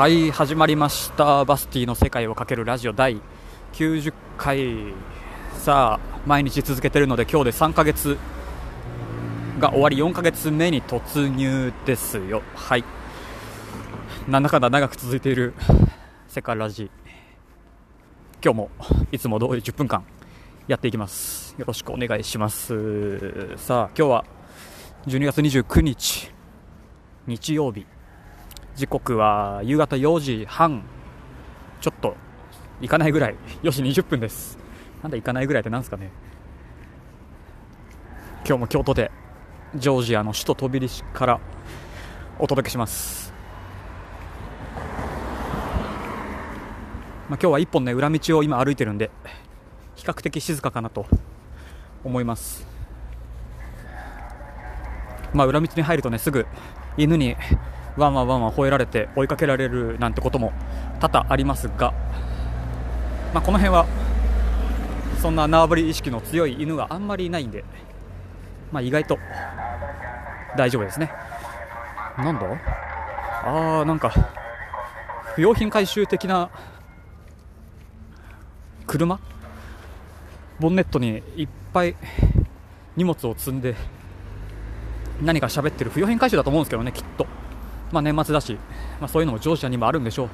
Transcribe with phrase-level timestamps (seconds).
[0.00, 1.44] はい始まりました。
[1.44, 3.20] バスティの世界をかけるラジオ第
[3.74, 4.94] 90回。
[5.58, 8.16] さあ毎日続けてるので今日で3ヶ月
[9.58, 12.40] が終わり4ヶ月目に突入ですよ。
[12.54, 12.84] はい。
[14.26, 15.52] なんだかんだ長く続いている
[16.28, 16.90] 世界ラジ。
[18.42, 18.70] 今日も
[19.12, 20.02] いつも通り10分間
[20.66, 21.54] やっていきます。
[21.58, 23.54] よろしくお願いします。
[23.58, 24.24] さあ今日は
[25.08, 26.32] 12月29日
[27.26, 27.84] 日曜日。
[28.80, 30.82] 時刻は夕方4時半。
[31.82, 32.16] ちょっと
[32.80, 33.36] 行かないぐらい。
[33.62, 34.56] 4時20分です。
[35.02, 36.10] なんで行かないぐらいってなんですかね。
[38.46, 39.10] 今日も京都で
[39.74, 41.40] ジョージアの首都トビリシから
[42.38, 43.34] お届けします。
[47.28, 49.10] まあ、今日は一本ね裏道を今歩いてるんで
[49.94, 51.04] 比較的静かかなと
[52.02, 52.66] 思います。
[55.34, 56.46] まあ裏道に入るとねすぐ
[56.96, 57.36] 犬に
[57.96, 60.52] ワンワンワンワン吠えられて追いかけられるなんてことも
[61.00, 61.92] 多々ありますが、
[63.34, 63.86] まあ、この辺は
[65.20, 67.64] そんな縄張り意識の強い犬があんまりいないんで、
[68.72, 69.18] まあ、意外と
[70.56, 71.12] 大丈夫ですね。
[72.16, 72.46] なんだ？
[73.42, 74.12] あーなんか
[75.34, 76.50] 不用品回収的な
[78.86, 79.18] 車？
[80.58, 81.96] ボンネットにいっぱい
[82.96, 83.74] 荷物を積んで
[85.22, 87.26] 何か喋ってる不用品回収だと思うんですけどねきっと。
[87.92, 88.54] まあ、年末だし、
[89.00, 90.28] まあ、そういうのも上司にもあるんでしょ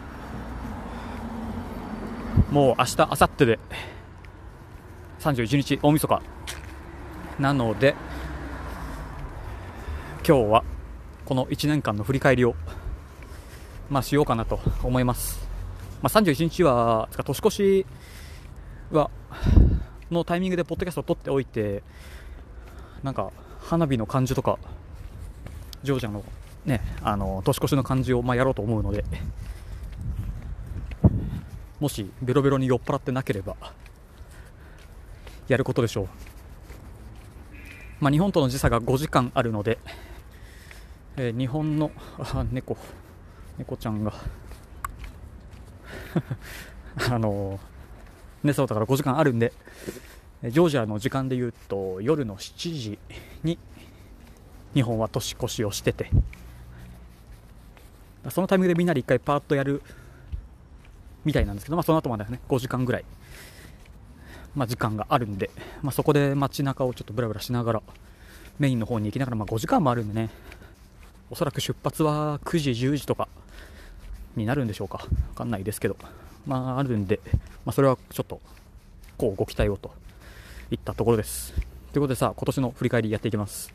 [2.50, 2.54] う。
[2.54, 3.58] もう明日明後日で
[5.20, 6.22] 31日大晦日。
[7.38, 7.94] なので
[10.26, 10.64] 今日は
[11.26, 12.54] この1年間の振り返りを、
[13.90, 15.46] まあ、しようかなと思います、
[16.02, 17.86] まあ、31日は年越し
[18.90, 19.10] は
[20.10, 21.82] のタイミングでポッドキャストを撮っておいて
[23.02, 24.58] なんか花火の感じとか
[25.82, 26.24] ジョージアの
[26.66, 29.04] ね、あの年越しの感じをまあやろうと思うので
[31.78, 33.56] もしベロベロに酔っ払ってなければ
[35.46, 36.08] やることでしょう、
[38.00, 39.78] まあ、日本との時差が5時間あるので、
[41.16, 41.92] えー、日本の
[42.50, 42.76] 猫
[43.58, 44.12] 猫ちゃんが
[47.10, 47.60] あの
[48.42, 49.52] 寝そうだから5時間あるんで
[50.42, 52.98] ジョージアの時間でいうと夜の7時
[53.44, 53.58] に
[54.74, 56.10] 日本は年越しをしてて
[58.30, 59.82] そのタイミングでみんなで1回パーッとやる
[61.24, 63.04] みたいなんですけど、まあ、その後までね5時間ぐらい、
[64.54, 65.50] まあ、時間があるんで、
[65.82, 67.82] まあ、そこで街中をちょっとブラブラしながら
[68.58, 70.30] メインの方に行きながら、まあ、5時間もあるんでね
[71.30, 73.28] おそらく出発は9時10時とか
[74.36, 75.96] になるんでしょうか分かんないですけど
[76.46, 77.20] まああるんで、
[77.64, 78.40] まあ、それはちょっと
[79.16, 79.92] こうご期待をと
[80.70, 81.54] いったところです。
[81.92, 83.72] ということでさ今年の振り返りやっていきます。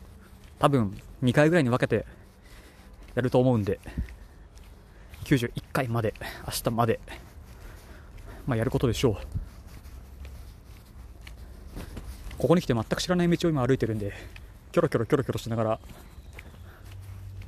[0.58, 2.06] 多分2回ぐらいに分けて
[3.14, 3.80] やると思うんで
[5.24, 6.14] 91回まで、
[6.46, 7.00] 明日まで、
[8.46, 9.16] まあ、やることでしょう。
[12.38, 14.12] ここに来て全く知らない道を今歩いてるんで、
[14.72, 15.80] キョロキョロキョロキョロしながら、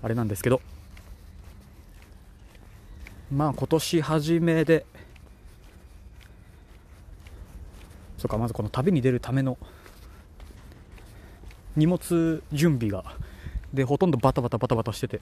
[0.03, 0.61] あれなんですけど、
[3.33, 4.87] まあ今年初めで、
[8.19, 9.59] そうか、まずこの旅に出るための
[11.75, 13.17] 荷物準備が、
[13.73, 15.21] で、ほとんどバタバタバタバタしてて、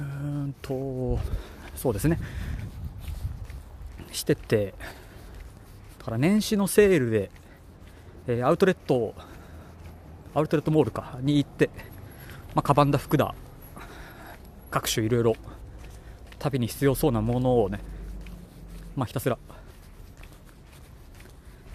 [0.00, 1.18] うんと
[1.76, 2.18] そうですね。
[4.12, 4.74] してて
[5.98, 7.30] だから年始のセールで、
[8.26, 9.14] えー、アウトレット
[10.34, 11.70] アウトレットモールかに行って、
[12.54, 13.34] まあ、カバンだ服だ
[14.70, 15.36] 各種いろいろ
[16.38, 17.80] 旅に必要そうなものをね、
[18.96, 19.38] まあ、ひたすら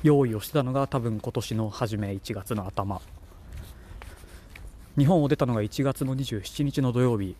[0.04, 3.02] 用意をしてたのが多分今年の初め1月の頭。
[4.98, 7.36] 日本を出たのが1月の27日の土曜日。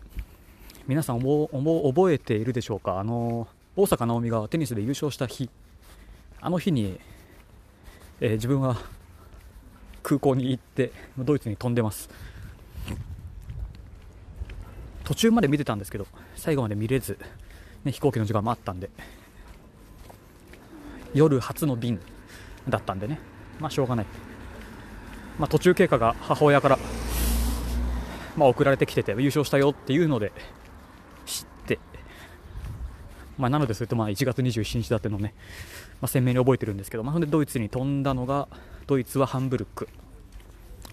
[0.90, 2.98] 皆さん覚えているでしょうか？
[2.98, 3.46] あの
[3.76, 5.48] 大坂なおみがテニスで優勝した日。
[6.40, 6.98] あの日に、
[8.20, 8.76] えー、自分は
[10.02, 12.10] 空港に行ってドイツに飛んでます。
[15.04, 17.16] 途中まで見てたんですけど最後まで見れず、
[17.84, 18.90] ね、飛行機の時間もあったんで。
[21.14, 22.00] 夜初の便
[22.68, 23.20] だったんでね。
[23.60, 24.06] まあしょうがない、
[25.38, 26.80] まあ、途中経過が母親から、
[28.36, 30.32] まあ、送られてきてて優勝したよっていうので
[33.40, 35.34] まあ、なのでそれとまあ1月27日だってのね、
[36.00, 38.48] まあ、鮮明に覚えてるんですけど、まあ、でドイツに飛んだのが
[38.86, 39.88] ドイツはハンブルク。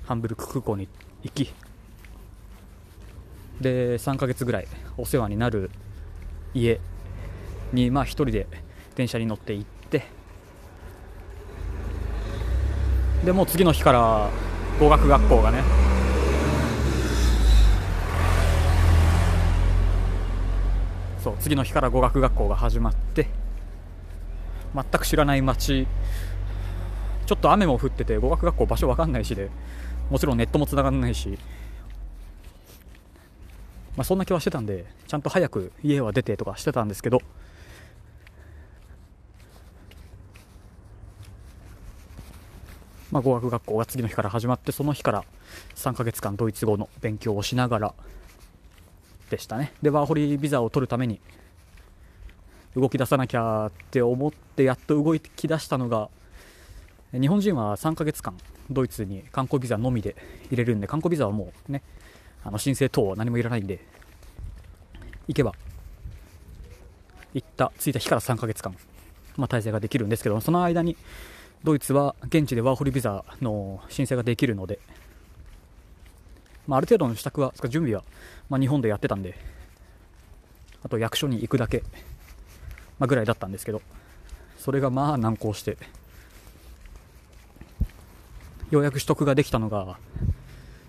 [0.08, 0.88] ハンブルク空港に
[1.24, 1.54] 行き
[3.60, 4.68] で3ヶ月ぐらい
[4.98, 5.70] お世話になる
[6.54, 6.80] 家
[7.74, 8.48] にまあ1人で
[8.96, 10.06] 電車に乗って行って
[13.26, 14.30] でもう次の日から
[14.80, 15.87] 語学学校がね
[21.40, 23.28] 次の日から語学学校が始まって
[24.74, 25.88] 全く知らない街
[27.26, 29.50] ちょっと雨も降ってて語学学校場所わかんないしで
[30.10, 31.38] もちろんネットも繋がらないし、
[33.98, 37.22] まあ、そんな気はしてたんでちゃんと早く家は出てとかしてたんですけど
[43.12, 45.24] まあ、語学学校が次の日から始まってその日から
[45.76, 47.94] 3ヶ月間ドイツ語の勉強をしながら
[49.30, 49.74] でしたね。
[49.82, 51.20] でワーホリビザを取るために
[52.76, 56.10] 動き出さなきゃって思ってやっと動き出したのが
[57.12, 58.38] 日本人は3ヶ月間
[58.70, 60.16] ドイツに観光ビザのみで
[60.50, 61.82] 入れるんで観光ビザはもうね
[62.44, 63.80] あの申請等は何もいらないんで
[65.28, 65.54] 行けば
[67.34, 68.76] 行った着いた日から3ヶ月間、
[69.38, 70.98] まあ、滞在ができるんですけどその間に
[71.64, 74.80] ドイツは現地でワーホリビザの申請ができるので、
[76.68, 78.04] まあ、ある程度の支度は準備は、
[78.50, 79.36] まあ、日本でやってたんで
[80.84, 81.84] あと役所に行くだけ、
[83.00, 83.82] まあ、ぐらいだったんですけど
[84.58, 85.78] それがまあ難航して
[88.70, 89.98] ようやく取得ができたのが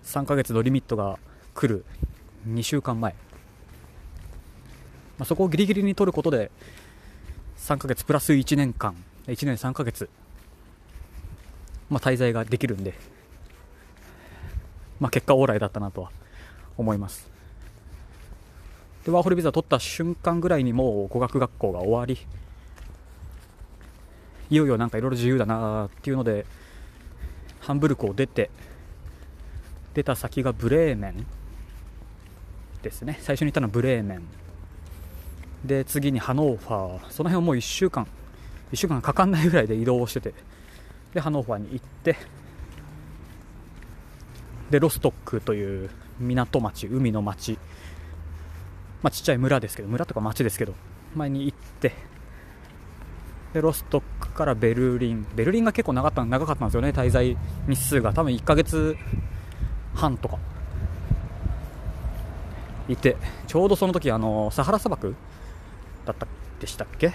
[0.04, 1.18] 3ヶ月のリミットが
[1.54, 1.84] 来る
[2.48, 3.18] 2週間前、ま
[5.22, 6.50] あ、そこをギリギリに取ることで
[7.58, 8.96] 3ヶ月プラス1年間
[9.28, 10.08] 1年3ヶ月、
[11.90, 12.94] まあ、滞在ができるんで、
[15.00, 16.10] まあ、結果オーライだったなとは
[16.76, 17.28] 思います。
[19.04, 22.18] でワーホルビザ取った瞬間ぐらいにもう語学学校が終わり
[24.50, 26.44] いよいよなんかいろいろ自由だなっていうので
[27.60, 28.50] ハンブルクを出て
[29.94, 31.26] 出た先がブレーメン
[32.82, 33.18] ですね。
[33.20, 34.22] 最初に行ったのはブレーメン。
[35.64, 37.10] で次にハノーファー。
[37.10, 38.06] その辺をもう1週間
[38.72, 40.34] 1週間かかんないぐらいで移動してて
[41.14, 42.16] でハノーファーに行って
[44.70, 47.58] でロストックという港町海の町。
[49.02, 50.74] まあ、ちっちゃい村ですけど村とか町ですけど
[51.14, 51.92] 前に行って。
[53.54, 55.26] でロストックからベルリン。
[55.34, 57.36] ベルリンが結構長かった長かったんですよね滞在
[57.66, 58.12] 日数が。
[58.12, 58.96] 多分1ヶ月
[59.94, 60.38] 半とか。
[62.88, 63.16] いて
[63.46, 65.14] ちょうどその時あのサハラ砂漠
[66.06, 66.26] だった
[66.60, 67.12] でしたっけ？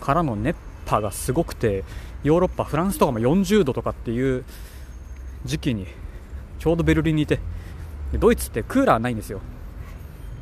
[0.00, 1.82] からの熱波がすごくて
[2.22, 4.44] ヨーロッパフランスとかも40度とかっていう
[5.44, 5.86] 時期に
[6.58, 7.38] ちょうどベルリンにいて。
[8.14, 9.40] ドイツってクーラーないんですよ。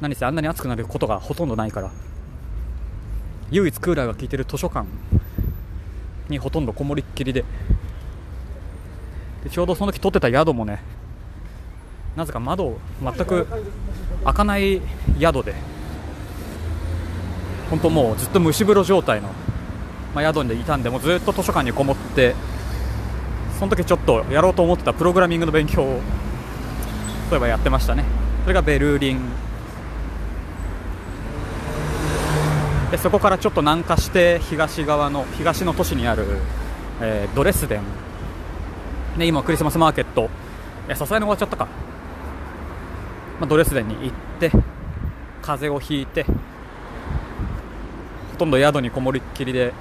[0.00, 1.90] 何せあんなに暑くなることがほとんどないから。
[3.50, 4.86] 唯一クーラーが効いてる図書館
[6.28, 7.44] にほとんどこもりっきりで。
[9.44, 10.80] でちょうどその時取ってた宿もね
[12.16, 13.46] なぜか窓を全く
[14.24, 14.80] 開かない
[15.18, 15.54] 宿で。
[17.70, 19.30] 本当もうずっと蒸し風呂状態の、
[20.14, 22.34] まあ、宿でいたんでもうずっと図書館にこもって
[23.58, 26.00] その時ちょっとやろうと思ってたプログラミングの勉強を
[27.28, 28.04] そういえばやってましたね。
[28.42, 29.20] それがベルリン。
[32.90, 36.24] でそこからちょっと南下して東側の東の都市にある、
[37.00, 37.82] えー、ドレスデン、
[39.18, 40.30] ね、今クリスマスマーケット。
[40.94, 41.66] さすがに終わっちゃったか、
[43.40, 44.50] まあ、ドレスデンに行って
[45.40, 46.30] 風邪をひいてほ
[48.36, 49.72] とんど宿にこもりっきりで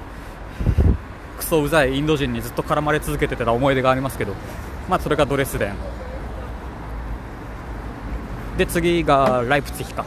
[1.44, 4.34] クソうざいインド人にずっと絡まれ続けてた思い出がありますけど、
[4.90, 5.75] まあ、それがドレスデン。
[8.57, 10.06] で次がライプツィヒか。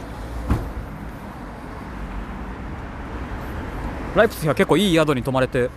[4.15, 5.69] ライプツィヒは結構いい宿に泊まれて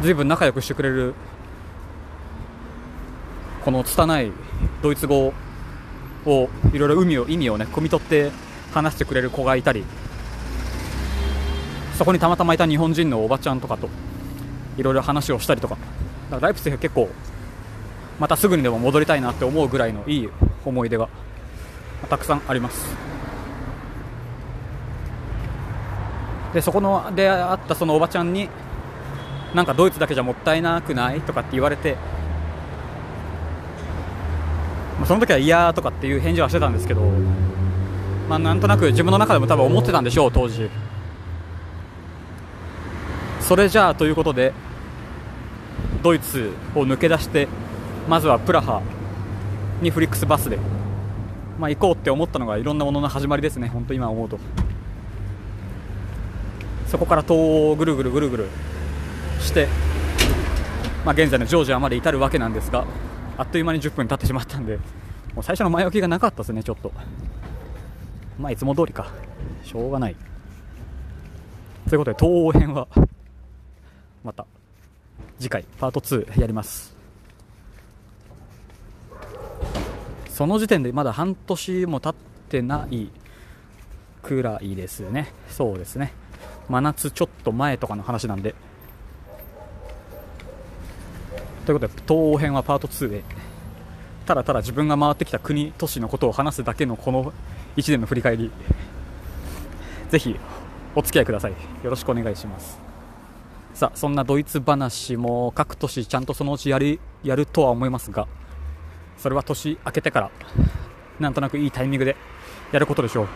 [0.00, 1.14] ずいぶん仲良くしてくれる
[3.62, 4.32] この拙い
[4.82, 5.34] ドイツ語
[6.24, 8.30] をいろいろ意味をね汲み取って
[8.72, 9.84] 話してくれる子がいたり
[11.96, 13.88] そこにたまたまいた日本人のおばちゃんとかと
[14.76, 15.76] いろいろ話をしたりとか。
[16.30, 17.08] かライプツィは結構
[18.18, 20.28] またすぐにでも戻りたいなって思うぐらいのいい
[20.64, 21.08] 思い出が
[22.08, 22.94] たくさんあります。
[26.54, 28.48] でそこので会ったそのおばちゃんに
[29.54, 31.96] なんかドイツだけじゃもったいなくないとかって言われて、
[34.98, 37.02] まあ、その時は嫌とかっていう返事はしてたんですけど、
[38.28, 40.70] まあ、なんとなく自分の中でも多分思ってたんでしょう当時。
[43.46, 44.52] それじゃあということで
[46.02, 47.46] ドイツを抜け出して
[48.08, 48.82] まずはプラハ
[49.80, 50.58] にフリックスバスで、
[51.56, 53.68] まあ、行こうって思ったのがいろんなものの始まりですね。
[53.68, 54.40] 本当今思うと。
[56.88, 58.48] そこから東欧をぐるぐるぐるぐる
[59.38, 59.68] して、
[61.04, 62.84] まあ、現在のジョージアまで至るわけなんですが
[63.36, 64.76] あっという間に10分経ってしまったんで
[65.34, 66.90] もう最初の前置きがなかったですねちょっと。
[68.40, 69.06] まあいつも通りか。
[69.62, 70.16] しょうがない。
[71.88, 72.88] ということで東欧編は
[74.26, 74.44] また
[75.38, 76.96] 次回パート2やります。
[80.28, 82.14] その時点でまだ半年も経っ
[82.48, 83.08] てない
[84.22, 85.32] くらいですね。
[85.48, 86.12] そうですね。
[86.68, 88.56] 真夏ちょっと前とかの話なんで。
[91.64, 93.22] ということで東欧編はパート2で
[94.26, 97.32] ただただ自分が回ってきた国都市のことを話すだけのこの
[97.76, 98.50] 1年の振り返り。
[100.10, 100.36] ぜひ
[100.96, 101.52] お付き合いください。
[101.52, 102.85] よろしくお願いします。
[103.76, 108.26] さあそんなドイツ話も各都市ちゃんとそのうちやりやるとは思いますが
[109.18, 110.30] それは年明けてから
[111.20, 112.16] なんとなくいいタイミングで
[112.72, 113.28] やることでしょう。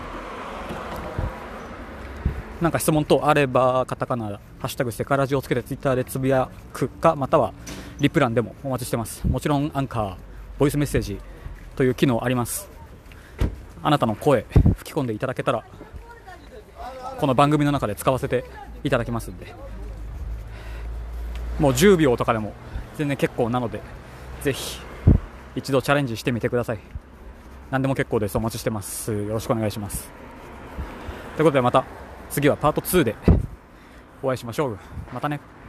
[2.62, 7.52] なんか質問等あればカタカナハッシュタグセカラジをつけてツイッターでつぶやくかまたは
[7.98, 9.26] リプランでもお待ちしてます。
[9.28, 10.16] もちろんアンカー
[10.58, 11.18] ボイスメッセージ
[11.76, 12.70] という機能あります。
[13.82, 14.46] あなたの声
[14.78, 15.64] 吹き込んでいただけたら
[17.18, 18.46] この番組の中で使わせて
[18.84, 19.54] いただきますんで。
[21.60, 22.54] もう10秒とかでも
[22.96, 23.80] 全然結構なので
[24.42, 24.80] ぜひ
[25.54, 26.78] 一度チャレンジしてみてください。
[27.70, 28.36] 何でも結構です。
[28.36, 29.12] お待ちしてます。
[29.12, 30.10] よろしくお願いします。
[31.36, 31.84] ということでまた
[32.30, 33.14] 次はパート2で
[34.22, 34.78] お会いしましょう。
[35.12, 35.59] またね。